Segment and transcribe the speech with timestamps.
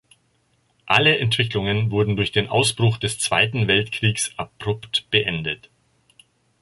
[0.87, 5.69] Alle Entwicklungen wurden durch den Ausbruch des Zweiten Weltkriegs abrupt beendet.